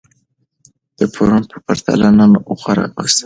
[0.97, 3.19] د پرون په پرتله نن غوره اوسئ.